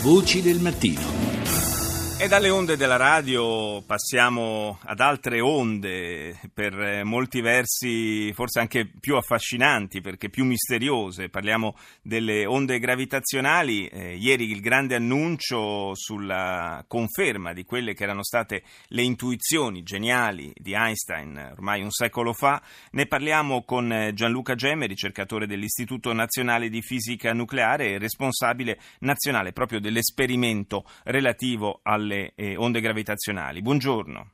Voci 0.00 0.40
del 0.42 0.60
mattino. 0.60 1.27
E 2.20 2.26
dalle 2.26 2.50
onde 2.50 2.76
della 2.76 2.96
radio 2.96 3.80
passiamo 3.86 4.80
ad 4.86 4.98
altre 4.98 5.38
onde, 5.38 6.36
per 6.52 7.04
molti 7.04 7.40
versi 7.40 8.32
forse 8.32 8.58
anche 8.58 8.86
più 8.86 9.14
affascinanti 9.14 10.00
perché 10.00 10.28
più 10.28 10.44
misteriose. 10.44 11.28
Parliamo 11.28 11.76
delle 12.02 12.44
onde 12.44 12.80
gravitazionali. 12.80 13.86
Eh, 13.86 14.16
ieri 14.16 14.50
il 14.50 14.60
grande 14.60 14.96
annuncio 14.96 15.94
sulla 15.94 16.84
conferma 16.88 17.52
di 17.52 17.64
quelle 17.64 17.94
che 17.94 18.02
erano 18.02 18.24
state 18.24 18.64
le 18.88 19.02
intuizioni 19.02 19.84
geniali 19.84 20.52
di 20.56 20.72
Einstein 20.72 21.50
ormai 21.52 21.82
un 21.82 21.92
secolo 21.92 22.32
fa. 22.32 22.60
Ne 22.90 23.06
parliamo 23.06 23.62
con 23.62 24.10
Gianluca 24.12 24.56
Gemme, 24.56 24.86
ricercatore 24.86 25.46
dell'Istituto 25.46 26.12
Nazionale 26.12 26.68
di 26.68 26.82
Fisica 26.82 27.32
Nucleare 27.32 27.90
e 27.90 27.98
responsabile 27.98 28.80
nazionale 29.00 29.52
proprio 29.52 29.78
dell'esperimento 29.78 30.84
relativo 31.04 31.78
alle 31.84 32.07
alle 32.08 32.32
eh, 32.34 32.56
onde 32.56 32.80
gravitazionali. 32.80 33.60
Buongiorno. 33.60 34.32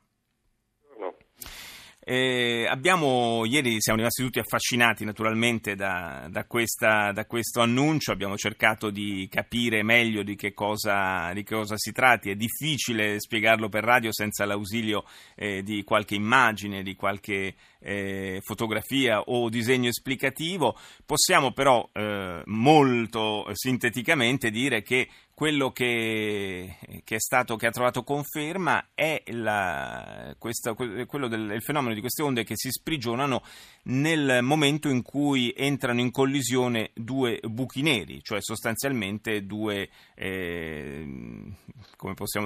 Eh, 2.07 2.67
abbiamo, 2.69 3.45
ieri 3.45 3.77
siamo 3.81 3.97
rimasti 3.97 4.21
tutti 4.21 4.37
affascinati 4.37 5.03
naturalmente 5.05 5.73
da, 5.73 6.27
da, 6.29 6.45
questa, 6.45 7.11
da, 7.11 7.25
questo 7.25 7.61
annuncio, 7.61 8.11
abbiamo 8.11 8.37
cercato 8.37 8.91
di 8.91 9.27
capire 9.27 9.81
meglio 9.81 10.21
di 10.21 10.35
che 10.35 10.53
cosa, 10.53 11.33
di 11.33 11.41
che 11.41 11.55
cosa 11.55 11.73
si 11.77 11.91
tratti, 11.91 12.29
è 12.29 12.35
difficile 12.35 13.19
spiegarlo 13.19 13.69
per 13.69 13.83
radio 13.83 14.13
senza 14.13 14.45
l'ausilio 14.45 15.03
eh, 15.33 15.63
di 15.63 15.83
qualche 15.83 16.13
immagine, 16.13 16.83
di 16.83 16.95
qualche 16.95 17.55
eh, 17.79 18.39
fotografia 18.43 19.21
o 19.21 19.49
disegno 19.49 19.89
esplicativo, 19.89 20.77
possiamo 21.07 21.53
però 21.53 21.89
eh, 21.91 22.43
molto 22.45 23.49
sinteticamente 23.53 24.51
dire 24.51 24.83
che 24.83 25.09
quello 25.35 25.71
che, 25.71 26.77
che, 27.03 27.15
è 27.15 27.19
stato, 27.19 27.57
che 27.57 27.67
ha 27.67 27.71
trovato 27.71 28.03
conferma 28.03 28.87
è 28.95 29.21
la, 29.27 30.33
questa, 30.39 30.73
quello 30.73 31.27
del 31.27 31.51
il 31.51 31.61
fenomeno 31.61 31.93
di 31.93 31.99
queste 31.99 32.23
onde 32.23 32.45
che 32.45 32.55
si 32.55 32.71
sprigionano 32.71 33.41
nel 33.83 34.39
momento 34.41 34.87
in 34.87 35.01
cui 35.01 35.53
entrano 35.55 35.99
in 35.99 36.09
collisione 36.11 36.91
due 36.93 37.39
buchi 37.43 37.81
neri, 37.81 38.23
cioè 38.23 38.41
sostanzialmente 38.41 39.45
due, 39.45 39.89
eh, 40.15 41.05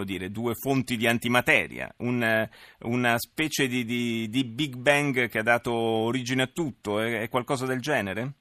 dire, 0.04 0.32
due 0.32 0.56
fonti 0.56 0.98
di 0.98 1.06
antimateria, 1.06 1.94
un, 1.98 2.50
una 2.80 3.20
specie 3.20 3.68
di, 3.68 3.86
di, 3.86 4.28
di, 4.30 4.44
Big 4.44 4.76
Bang 4.76 5.30
che 5.30 5.38
ha 5.38 5.44
dato 5.44 5.72
origine 5.72 6.42
a 6.42 6.48
tutto, 6.48 7.00
è, 7.00 7.22
è 7.22 7.30
qualcosa 7.30 7.68
del 7.68 7.82
genere? 7.82 8.34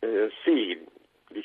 Eh, 0.00 0.28
sì, 0.44 0.65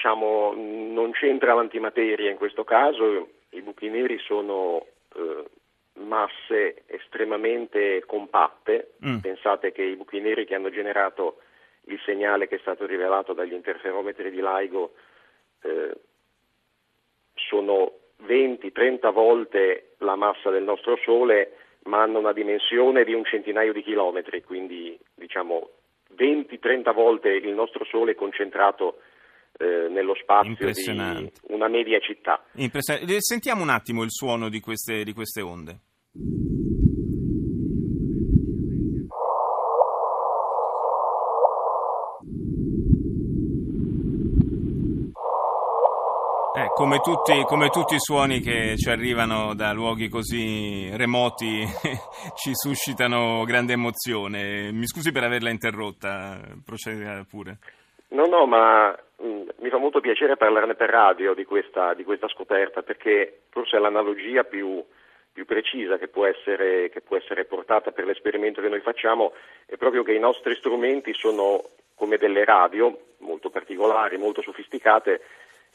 diciamo, 0.02 0.54
non 0.56 1.12
c'entra 1.12 1.54
l'antimateria 1.54 2.32
in 2.32 2.38
questo 2.38 2.64
caso, 2.64 3.30
i 3.50 3.62
buchi 3.62 3.88
neri 3.88 4.18
sono 4.18 4.84
eh, 5.16 5.44
masse 6.00 6.84
estremamente 6.88 8.04
compatte, 8.08 8.94
mm. 9.06 9.18
pensate 9.18 9.72
che 9.72 9.84
i 9.84 9.96
buchi 9.96 10.20
neri 10.20 10.46
che 10.46 10.56
hanno 10.56 10.72
generato 10.72 11.38
il 11.86 12.00
segnale 12.04 12.48
che 12.48 12.56
è 12.56 12.60
stato 12.60 12.88
rivelato 12.88 13.34
dagli 13.34 13.54
interferometri 13.54 14.32
di 14.32 14.42
LIGO 14.42 14.94
eh, 15.62 15.92
sono 17.36 17.94
20-30 18.26 19.12
volte 19.12 19.94
la 20.00 20.16
massa 20.16 20.50
del 20.50 20.64
nostro 20.64 20.98
Sole, 20.98 21.58
ma 21.84 22.02
hanno 22.02 22.18
una 22.18 22.34
dimensione 22.34 23.04
di 23.04 23.14
un 23.14 23.24
centinaio 23.24 23.72
di 23.72 23.84
chilometri, 23.84 24.42
quindi 24.42 24.98
diciamo 25.14 25.70
20-30 26.18 26.92
volte 26.92 27.30
il 27.30 27.54
nostro 27.54 27.86
Sole 27.86 28.16
concentrato 28.16 29.02
eh, 29.62 29.90
nello 29.90 30.16
spazio 30.16 30.72
di 30.72 31.32
una 31.50 31.68
media 31.68 32.00
città. 32.00 32.42
Sentiamo 33.20 33.62
un 33.62 33.70
attimo 33.70 34.04
il 34.04 34.12
suono 34.12 34.50
di 34.50 34.60
queste, 34.60 35.04
di 35.04 35.14
queste 35.14 35.42
onde. 35.42 35.80
Eh, 46.54 46.68
come, 46.74 47.00
tutti, 47.00 47.44
come, 47.46 47.70
tutti, 47.70 47.96
i 47.96 48.00
suoni 48.00 48.42
che 48.42 48.76
ci 48.76 48.90
arrivano 48.90 49.54
da 49.54 49.72
luoghi 49.72 50.10
così 50.10 50.90
remoti 50.96 51.66
ci 52.36 52.52
suscitano 52.54 53.44
grande 53.46 53.74
emozione. 53.74 54.72
Mi 54.72 54.86
scusi 54.86 55.12
per 55.12 55.24
averla 55.24 55.50
interrotta, 55.50 56.42
proceda 56.66 57.26
pure. 57.30 57.60
No, 58.10 58.26
no, 58.26 58.46
ma 58.46 58.94
mi 59.22 59.70
fa 59.70 59.78
molto 59.78 60.00
piacere 60.00 60.38
parlarne 60.38 60.76
per 60.76 60.90
radio 60.90 61.34
di 61.34 61.46
questa, 61.46 61.94
di 61.94 62.04
questa 62.04 62.28
scoperta 62.28 62.82
perché 62.82 63.42
forse 63.50 63.78
è 63.78 63.80
l'analogia 63.80 64.44
più, 64.44 64.84
più 65.32 65.46
precisa 65.46 65.98
che 65.98 66.08
può, 66.08 66.26
essere, 66.26 66.90
che 66.90 67.02
può, 67.02 67.18
essere, 67.18 67.46
portata 67.46 67.92
per 67.92 68.06
l'esperimento 68.06 68.62
che 68.62 68.70
noi 68.70 68.82
facciamo 68.82 69.34
è 69.66 69.78
proprio 69.78 70.04
che 70.04 70.14
i 70.14 70.20
nostri 70.20 70.56
strumenti 70.56 71.14
sono 71.14 71.64
come 71.96 72.18
delle 72.18 72.44
radio 72.46 72.98
molto 73.20 73.50
particolari, 73.50 74.18
molto 74.18 74.42
sofisticate 74.42 75.22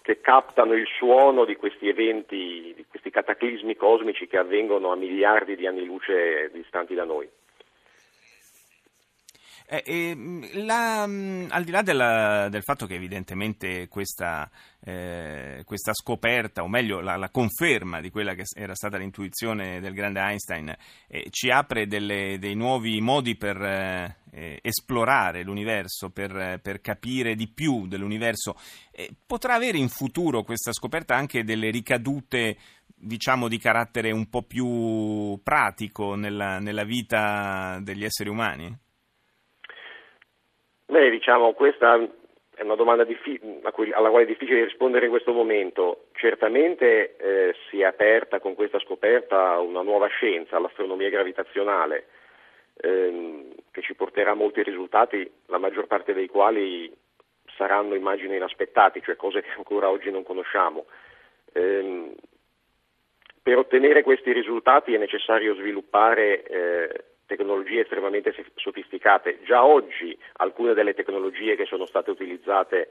che 0.02 0.20
captano 0.20 0.74
il 0.74 0.86
suono 0.86 1.44
di 1.44 1.56
questi 1.56 1.88
eventi, 1.88 2.72
di 2.76 2.84
questi 2.88 3.10
cataclismi 3.10 3.76
cosmici 3.76 4.26
che 4.26 4.38
avvengono 4.38 4.92
a 4.92 4.96
miliardi 4.96 5.56
di 5.56 5.66
anni 5.66 5.84
luce 5.84 6.50
distanti 6.52 6.94
da 6.94 7.04
noi. 7.04 7.28
Eh, 9.68 9.82
eh, 9.84 10.50
la, 10.62 11.04
mm, 11.06 11.46
al 11.48 11.64
di 11.64 11.72
là 11.72 11.82
della, 11.82 12.48
del 12.48 12.62
fatto 12.62 12.86
che 12.86 12.94
evidentemente 12.94 13.88
questa, 13.88 14.48
eh, 14.84 15.62
questa 15.64 15.92
scoperta, 15.92 16.62
o 16.62 16.68
meglio 16.68 17.00
la, 17.00 17.16
la, 17.16 17.30
conferma 17.30 18.00
di 18.00 18.10
quella 18.10 18.34
che 18.34 18.44
era 18.54 18.76
stata 18.76 18.96
l'intuizione 18.96 19.80
del 19.80 19.92
grande 19.92 20.20
Einstein, 20.20 20.72
eh, 21.08 21.26
ci 21.30 21.50
apre 21.50 21.88
delle, 21.88 22.38
dei 22.38 22.54
nuovi 22.54 23.00
modi 23.00 23.34
per 23.34 23.60
eh, 23.60 24.18
eh, 24.30 24.60
esplorare 24.62 25.42
l'universo, 25.42 26.10
per, 26.10 26.60
per, 26.62 26.80
capire 26.80 27.34
di 27.34 27.48
più 27.48 27.88
dell'universo, 27.88 28.56
potrà 29.26 29.54
avere 29.54 29.78
in 29.78 29.88
futuro 29.88 30.44
questa 30.44 30.72
scoperta 30.72 31.16
anche 31.16 31.42
delle 31.42 31.70
ricadute 31.70 32.56
diciamo 32.98 33.48
di 33.48 33.58
carattere 33.58 34.12
un 34.12 34.28
po' 34.28 34.42
più 34.42 35.40
pratico 35.42 36.14
nella, 36.14 36.60
nella 36.60 36.84
vita 36.84 37.80
degli 37.82 38.04
esseri 38.04 38.28
umani? 38.28 38.84
Beh, 40.86 41.10
diciamo, 41.10 41.52
questa 41.52 41.98
è 42.54 42.62
una 42.62 42.76
domanda 42.76 43.04
diffi- 43.04 43.40
alla 43.92 44.08
quale 44.08 44.22
è 44.22 44.26
difficile 44.26 44.64
rispondere 44.64 45.06
in 45.06 45.10
questo 45.10 45.32
momento. 45.32 46.06
Certamente 46.12 47.16
eh, 47.16 47.54
si 47.68 47.80
è 47.80 47.84
aperta 47.84 48.38
con 48.38 48.54
questa 48.54 48.78
scoperta 48.78 49.58
una 49.58 49.82
nuova 49.82 50.06
scienza, 50.06 50.58
l'astronomia 50.58 51.10
gravitazionale, 51.10 52.06
ehm, 52.76 53.52
che 53.70 53.82
ci 53.82 53.94
porterà 53.94 54.34
molti 54.34 54.62
risultati, 54.62 55.30
la 55.46 55.58
maggior 55.58 55.86
parte 55.86 56.14
dei 56.14 56.28
quali 56.28 56.90
saranno 57.56 57.94
immagini 57.94 58.36
inaspettati, 58.36 59.02
cioè 59.02 59.16
cose 59.16 59.42
che 59.42 59.50
ancora 59.56 59.90
oggi 59.90 60.10
non 60.10 60.22
conosciamo. 60.22 60.86
Ehm, 61.52 62.14
per 63.42 63.58
ottenere 63.58 64.02
questi 64.02 64.32
risultati 64.32 64.94
è 64.94 64.98
necessario 64.98 65.54
sviluppare 65.54 66.42
eh, 66.42 67.04
tecnologie 67.26 67.80
estremamente 67.80 68.34
sofisticate. 68.54 69.40
Già 69.44 69.64
oggi 69.64 70.16
alcune 70.34 70.74
delle 70.74 70.94
tecnologie 70.94 71.56
che 71.56 71.66
sono 71.66 71.86
state 71.86 72.10
utilizzate 72.10 72.90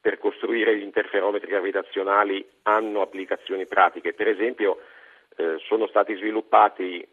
per 0.00 0.18
costruire 0.18 0.76
gli 0.76 0.82
interferometri 0.82 1.48
gravitazionali 1.48 2.46
hanno 2.62 3.02
applicazioni 3.02 3.66
pratiche. 3.66 4.12
Per 4.12 4.28
esempio 4.28 4.78
eh, 5.36 5.56
sono 5.66 5.86
stati 5.86 6.14
sviluppati 6.14 7.06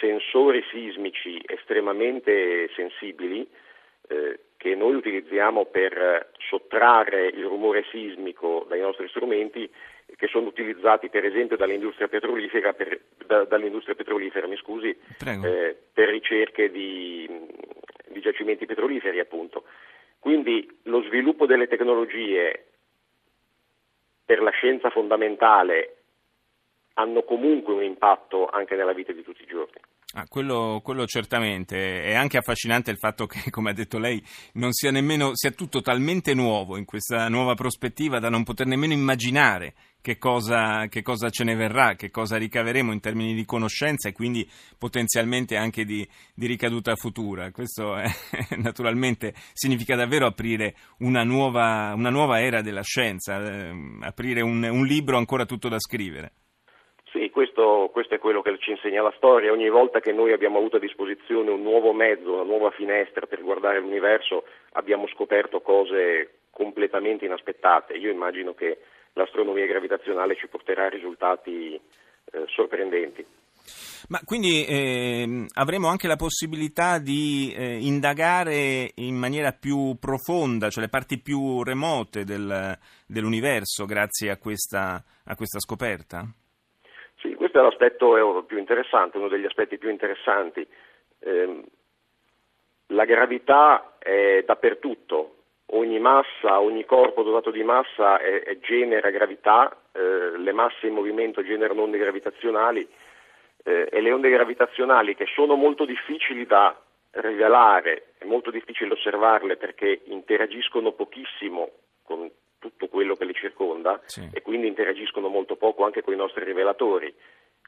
sensori 0.00 0.62
sismici 0.70 1.40
estremamente 1.44 2.68
sensibili 2.74 3.48
eh, 4.08 4.40
che 4.56 4.74
noi 4.74 4.94
utilizziamo 4.94 5.66
per 5.66 6.30
sottrarre 6.38 7.26
il 7.26 7.44
rumore 7.44 7.84
sismico 7.90 8.66
dai 8.68 8.80
nostri 8.80 9.08
strumenti 9.08 9.70
che 10.18 10.26
sono 10.26 10.48
utilizzati 10.48 11.10
per 11.10 11.24
esempio 11.24 11.56
dall'industria 11.56 12.08
petrolifera, 12.08 12.72
per, 12.72 13.00
da, 13.24 13.44
dall'industria 13.44 13.94
petrolifera 13.94 14.48
scusi, 14.56 14.88
eh, 14.88 15.76
per 15.92 16.08
ricerche 16.08 16.72
di, 16.72 17.24
di 18.08 18.20
giacimenti 18.20 18.66
petroliferi 18.66 19.20
appunto. 19.20 19.62
Quindi 20.18 20.68
lo 20.84 21.02
sviluppo 21.04 21.46
delle 21.46 21.68
tecnologie 21.68 22.66
per 24.24 24.42
la 24.42 24.50
scienza 24.50 24.90
fondamentale 24.90 25.98
hanno 26.94 27.22
comunque 27.22 27.72
un 27.72 27.84
impatto 27.84 28.48
anche 28.48 28.74
nella 28.74 28.92
vita 28.92 29.12
di 29.12 29.22
tutti 29.22 29.42
i 29.44 29.46
giorni. 29.46 29.80
Ah, 30.14 30.26
quello, 30.26 30.80
quello, 30.82 31.06
certamente. 31.06 32.02
È 32.02 32.14
anche 32.14 32.38
affascinante 32.38 32.90
il 32.90 32.96
fatto 32.96 33.26
che, 33.26 33.50
come 33.52 33.70
ha 33.70 33.74
detto 33.74 33.98
lei, 33.98 34.20
non 34.54 34.72
sia 34.72 34.90
nemmeno, 34.90 35.30
sia 35.34 35.50
tutto 35.50 35.80
talmente 35.80 36.34
nuovo 36.34 36.76
in 36.76 36.84
questa 36.84 37.28
nuova 37.28 37.54
prospettiva 37.54 38.18
da 38.18 38.28
non 38.28 38.42
poter 38.42 38.66
nemmeno 38.66 38.94
immaginare 38.94 39.74
che 40.08 40.16
cosa, 40.16 40.86
che 40.88 41.02
cosa 41.02 41.28
ce 41.28 41.44
ne 41.44 41.54
verrà, 41.54 41.92
che 41.92 42.10
cosa 42.10 42.38
ricaveremo 42.38 42.92
in 42.92 43.00
termini 43.00 43.34
di 43.34 43.44
conoscenza 43.44 44.08
e 44.08 44.14
quindi 44.14 44.48
potenzialmente 44.78 45.54
anche 45.54 45.84
di, 45.84 46.00
di 46.34 46.46
ricaduta 46.46 46.96
futura. 46.96 47.50
Questo 47.50 47.94
è, 47.94 48.06
naturalmente 48.56 49.32
significa 49.52 49.96
davvero 49.96 50.24
aprire 50.24 50.72
una 51.00 51.24
nuova, 51.24 51.92
una 51.94 52.08
nuova 52.08 52.40
era 52.40 52.62
della 52.62 52.80
scienza, 52.80 53.36
eh, 53.36 53.70
aprire 54.00 54.40
un, 54.40 54.64
un 54.64 54.86
libro 54.86 55.18
ancora 55.18 55.44
tutto 55.44 55.68
da 55.68 55.78
scrivere. 55.78 56.32
Sì, 57.12 57.28
questo, 57.28 57.90
questo, 57.92 58.14
è 58.14 58.18
quello 58.18 58.40
che 58.40 58.56
ci 58.60 58.70
insegna 58.70 59.02
la 59.02 59.12
storia. 59.16 59.52
Ogni 59.52 59.68
volta 59.68 60.00
che 60.00 60.12
noi 60.12 60.32
abbiamo 60.32 60.56
avuto 60.56 60.76
a 60.76 60.80
disposizione 60.80 61.50
un 61.50 61.60
nuovo 61.60 61.92
mezzo, 61.92 62.32
una 62.32 62.44
nuova 62.44 62.70
finestra 62.70 63.26
per 63.26 63.42
guardare 63.42 63.80
l'universo, 63.80 64.44
abbiamo 64.72 65.06
scoperto 65.08 65.60
cose 65.60 66.44
completamente 66.50 67.26
inaspettate. 67.26 67.92
Io 67.92 68.10
immagino 68.10 68.54
che 68.54 68.78
l'astronomia 69.14 69.66
gravitazionale 69.66 70.36
ci 70.36 70.48
porterà 70.48 70.86
a 70.86 70.88
risultati 70.88 71.74
eh, 71.74 72.44
sorprendenti. 72.46 73.24
Ma 74.08 74.20
quindi 74.24 74.64
eh, 74.64 75.46
avremo 75.54 75.88
anche 75.88 76.06
la 76.06 76.16
possibilità 76.16 76.98
di 76.98 77.52
eh, 77.54 77.78
indagare 77.80 78.92
in 78.94 79.16
maniera 79.16 79.52
più 79.52 79.96
profonda, 79.98 80.70
cioè 80.70 80.84
le 80.84 80.88
parti 80.90 81.20
più 81.20 81.62
remote 81.62 82.24
del, 82.24 82.78
dell'universo, 83.06 83.84
grazie 83.84 84.30
a 84.30 84.38
questa, 84.38 85.02
a 85.24 85.36
questa 85.36 85.58
scoperta? 85.58 86.24
Sì, 87.20 87.34
questo 87.34 87.58
è 87.58 87.62
l'aspetto 87.62 88.44
più 88.46 88.58
interessante, 88.58 89.18
uno 89.18 89.28
degli 89.28 89.44
aspetti 89.44 89.76
più 89.76 89.90
interessanti. 89.90 90.66
Eh, 91.18 91.64
la 92.86 93.04
gravità 93.04 93.96
è 93.98 94.42
dappertutto, 94.46 95.37
ogni 95.70 95.98
massa, 95.98 96.60
ogni 96.60 96.84
corpo 96.84 97.22
dotato 97.22 97.50
di 97.50 97.62
massa 97.62 98.18
è, 98.18 98.42
è 98.42 98.58
genera 98.58 99.10
gravità, 99.10 99.76
eh, 99.92 100.38
le 100.38 100.52
masse 100.52 100.86
in 100.86 100.94
movimento 100.94 101.42
generano 101.42 101.82
onde 101.82 101.98
gravitazionali 101.98 102.88
eh, 103.64 103.88
e 103.90 104.00
le 104.00 104.12
onde 104.12 104.30
gravitazionali 104.30 105.14
che 105.14 105.26
sono 105.34 105.56
molto 105.56 105.84
difficili 105.84 106.46
da 106.46 106.76
rivelare, 107.10 108.12
è 108.18 108.24
molto 108.24 108.50
difficile 108.50 108.92
osservarle 108.92 109.56
perché 109.56 110.02
interagiscono 110.04 110.92
pochissimo 110.92 111.70
con 112.02 112.30
tutto 112.58 112.88
quello 112.88 113.14
che 113.14 113.24
li 113.24 113.34
circonda 113.34 114.00
sì. 114.04 114.28
e 114.32 114.42
quindi 114.42 114.66
interagiscono 114.66 115.28
molto 115.28 115.56
poco 115.56 115.84
anche 115.84 116.02
con 116.02 116.14
i 116.14 116.16
nostri 116.16 116.44
rivelatori. 116.44 117.14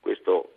Questo 0.01 0.55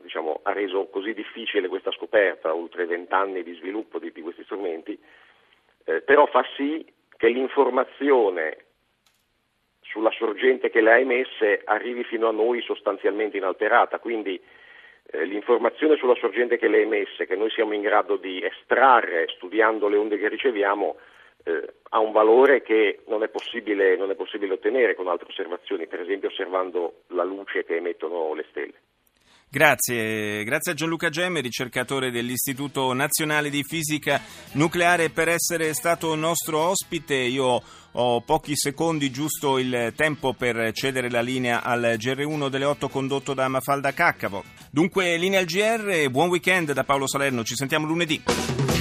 diciamo, 0.00 0.40
ha 0.42 0.52
reso 0.52 0.86
così 0.88 1.12
difficile 1.12 1.68
questa 1.68 1.90
scoperta, 1.92 2.54
oltre 2.54 2.86
vent'anni 2.86 3.42
di 3.42 3.54
sviluppo 3.54 3.98
di, 3.98 4.12
di 4.12 4.20
questi 4.20 4.44
strumenti, 4.44 4.98
eh, 5.86 6.02
però 6.02 6.26
fa 6.26 6.44
sì 6.56 6.84
che 7.16 7.28
l'informazione 7.28 8.64
sulla 9.80 10.10
sorgente 10.10 10.68
che 10.68 10.80
le 10.80 10.92
ha 10.92 10.98
emesse 10.98 11.62
arrivi 11.64 12.04
fino 12.04 12.28
a 12.28 12.32
noi 12.32 12.60
sostanzialmente 12.60 13.36
inalterata, 13.36 13.98
quindi 13.98 14.38
eh, 15.10 15.24
l'informazione 15.24 15.96
sulla 15.96 16.16
sorgente 16.16 16.58
che 16.58 16.68
le 16.68 16.78
ha 16.78 16.82
emesse, 16.82 17.26
che 17.26 17.36
noi 17.36 17.50
siamo 17.50 17.72
in 17.72 17.82
grado 17.82 18.16
di 18.16 18.42
estrarre 18.42 19.28
studiando 19.28 19.88
le 19.88 19.96
onde 19.96 20.18
che 20.18 20.28
riceviamo, 20.28 20.96
eh, 21.44 21.74
ha 21.90 22.00
un 22.00 22.10
valore 22.10 22.62
che 22.62 23.00
non 23.06 23.22
è, 23.22 23.30
non 23.96 24.10
è 24.10 24.14
possibile 24.16 24.52
ottenere 24.52 24.96
con 24.96 25.06
altre 25.06 25.28
osservazioni, 25.28 25.86
per 25.86 26.00
esempio 26.00 26.28
osservando 26.28 27.02
la 27.08 27.22
luce 27.22 27.64
che 27.64 27.76
emettono 27.76 28.34
le 28.34 28.44
stelle. 28.50 28.74
Grazie, 29.48 30.42
grazie 30.44 30.72
a 30.72 30.74
Gianluca 30.74 31.08
Gemme, 31.08 31.40
ricercatore 31.40 32.10
dell'Istituto 32.10 32.92
Nazionale 32.92 33.48
di 33.48 33.62
Fisica 33.62 34.20
Nucleare, 34.52 35.08
per 35.08 35.28
essere 35.28 35.72
stato 35.72 36.14
nostro 36.14 36.58
ospite. 36.58 37.14
Io 37.14 37.62
ho 37.92 38.20
pochi 38.20 38.56
secondi, 38.56 39.10
giusto 39.10 39.58
il 39.58 39.94
tempo 39.96 40.34
per 40.34 40.72
cedere 40.72 41.08
la 41.08 41.22
linea 41.22 41.62
al 41.62 41.96
GR1 41.96 42.48
delle 42.48 42.64
8 42.64 42.88
condotto 42.88 43.32
da 43.32 43.48
Mafalda 43.48 43.94
Caccavo. 43.94 44.44
Dunque, 44.70 45.16
linea 45.16 45.40
al 45.40 45.46
GR, 45.46 46.10
buon 46.10 46.28
weekend 46.28 46.72
da 46.72 46.84
Paolo 46.84 47.06
Salerno, 47.06 47.42
ci 47.42 47.54
sentiamo 47.54 47.86
lunedì. 47.86 48.75